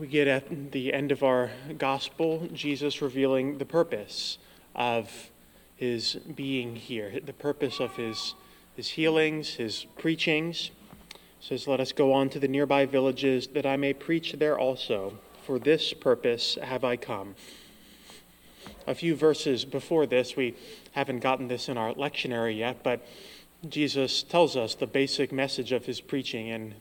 [0.00, 4.38] we get at the end of our gospel Jesus revealing the purpose
[4.74, 5.30] of
[5.76, 8.34] his being here, the purpose of his,
[8.74, 10.70] his healings, his preachings.
[11.38, 15.18] says, Let us go on to the nearby villages that I may preach there also.
[15.44, 17.34] For this purpose have I come.
[18.86, 20.54] A few verses before this, we
[20.92, 23.06] haven't gotten this in our lectionary yet, but
[23.68, 26.74] Jesus tells us the basic message of his preaching and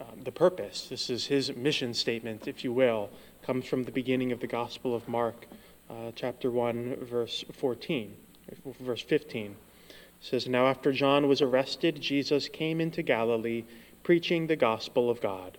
[0.00, 0.88] uh, the purpose.
[0.88, 3.10] This is his mission statement, if you will,
[3.42, 5.46] comes from the beginning of the Gospel of Mark,
[5.88, 8.14] uh, chapter 1, verse 14,
[8.80, 9.46] verse 15.
[9.46, 9.54] It
[10.20, 13.64] says, Now after John was arrested, Jesus came into Galilee,
[14.02, 15.58] preaching the gospel of God,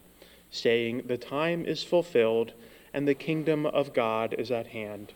[0.52, 2.54] saying, The time is fulfilled,
[2.94, 5.14] and the kingdom of God is at hand.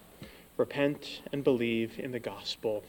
[0.57, 2.83] Repent and believe in the gospel.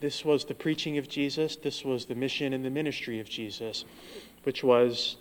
[0.00, 1.56] This was the preaching of Jesus.
[1.56, 3.84] This was the mission and the ministry of Jesus,
[4.44, 5.16] which was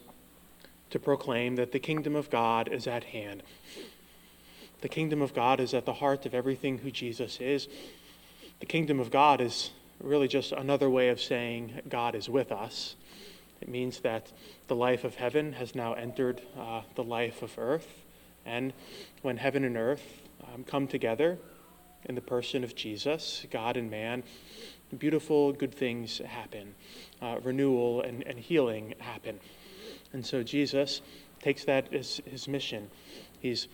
[0.90, 3.44] to proclaim that the kingdom of God is at hand.
[4.80, 7.68] The kingdom of God is at the heart of everything who Jesus is.
[8.62, 9.72] The kingdom of God is
[10.02, 12.96] really just another way of saying God is with us.
[13.60, 14.32] It means that
[14.70, 18.06] the life of heaven has now entered uh, the life of earth.
[18.46, 18.72] And
[19.22, 20.22] when heaven and earth
[20.54, 21.38] um, come together
[22.06, 24.24] in the person of Jesus, God and man,
[24.98, 26.76] beautiful, good things happen.
[27.22, 29.40] Uh, renewal and, and healing happen.
[30.14, 31.02] And so Jesus
[31.42, 32.90] takes that as his mission.
[33.40, 33.68] He's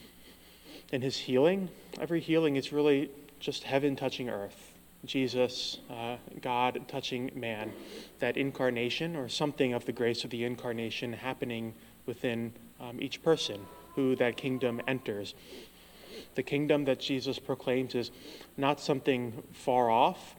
[0.92, 1.70] in his healing.
[2.00, 3.10] Every healing is really
[3.40, 4.74] just heaven touching earth.
[5.06, 7.72] Jesus, uh, God touching man.
[8.20, 11.74] That incarnation or something of the grace of the incarnation happening
[12.06, 13.66] within um, each person
[13.96, 15.34] who that kingdom enters.
[16.36, 18.12] The kingdom that Jesus proclaims is
[18.58, 20.36] not something far off,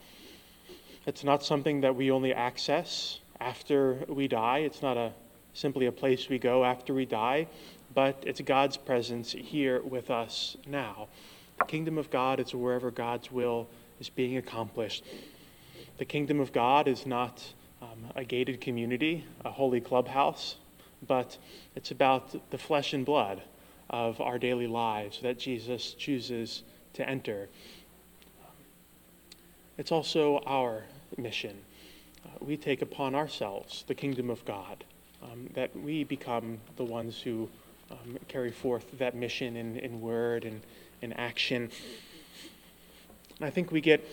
[1.06, 4.58] it's not something that we only access after we die.
[4.58, 5.12] It's not a
[5.54, 7.46] simply a place we go after we die,
[7.94, 11.08] but it's God's presence here with us now.
[11.58, 15.02] The kingdom of God is wherever God's will is being accomplished.
[15.96, 17.42] The kingdom of God is not
[17.80, 20.56] um, a gated community, a holy clubhouse,
[21.06, 21.38] but
[21.74, 23.42] it's about the flesh and blood
[23.90, 26.62] of our daily lives that Jesus chooses
[26.94, 27.48] to enter.
[29.78, 30.84] It's also our
[31.16, 31.56] mission.
[32.24, 34.84] Uh, we take upon ourselves the kingdom of God,
[35.22, 37.48] um, that we become the ones who
[37.90, 40.62] um, carry forth that mission in, in word and
[41.02, 41.70] in action.
[43.38, 44.04] And I think we get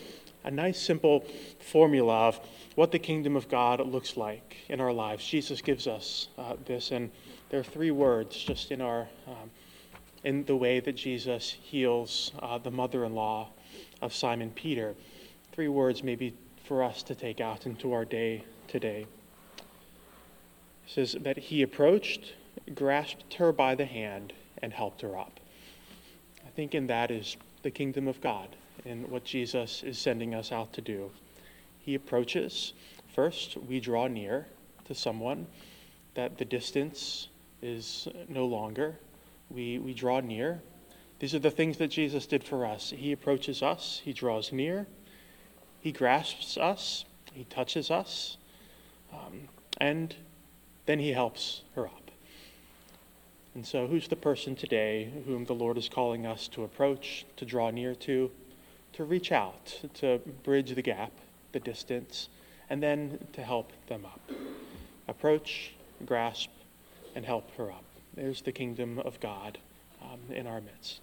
[0.44, 1.24] a nice, simple
[1.58, 2.40] formula of
[2.74, 5.26] what the kingdom of God looks like in our lives.
[5.26, 7.10] Jesus gives us uh, this, and
[7.50, 9.50] there are three words just in our um,
[10.22, 13.48] in the way that Jesus heals uh, the mother-in-law
[14.00, 14.94] of Simon Peter.
[15.52, 16.34] Three words maybe
[16.64, 19.06] for us to take out into our day today.
[19.56, 22.32] It says that he approached,
[22.74, 25.40] grasped her by the hand, and helped her up.
[26.46, 30.52] I think in that is the kingdom of God and what Jesus is sending us
[30.52, 31.10] out to do.
[31.78, 32.72] He approaches.
[33.14, 34.46] First, we draw near
[34.86, 35.46] to someone
[36.14, 37.28] that the distance
[37.62, 38.96] is no longer.
[39.50, 40.60] We, we draw near.
[41.18, 42.92] These are the things that Jesus did for us.
[42.96, 44.86] He approaches us, he draws near,
[45.84, 48.38] he grasps us, He touches us,
[49.12, 50.16] um, and
[50.86, 52.10] then He helps her up.
[53.54, 57.44] And so, who's the person today whom the Lord is calling us to approach, to
[57.44, 58.30] draw near to,
[58.94, 61.12] to reach out, to bridge the gap,
[61.52, 62.28] the distance,
[62.70, 64.20] and then to help them up?
[65.08, 65.72] Approach,
[66.04, 66.50] grasp,
[67.14, 67.84] and help her up.
[68.14, 69.58] There's the kingdom of God
[70.02, 71.02] um, in our midst.